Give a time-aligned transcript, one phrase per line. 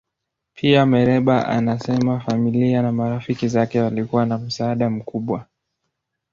[0.53, 5.45] Pia, Mereba anasema familia na marafiki zake walikuwa na msaada mkubwa.